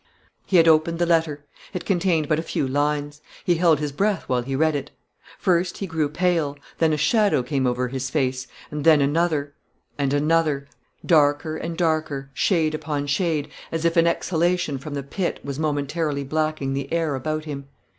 [0.47, 1.45] He had opened the letter;
[1.75, 4.89] it contained but a few lines: he held his breath while he read it.
[5.37, 9.53] First he grew pale, then a shadow came over his face, and then another,
[9.99, 10.67] and another,
[11.05, 16.23] darker and darker, shade upon shade, as if an exhalation from the pit was momentarily
[16.23, 17.67] blackening the air about him.